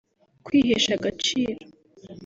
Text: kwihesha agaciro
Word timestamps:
kwihesha 0.45 0.91
agaciro 0.97 1.61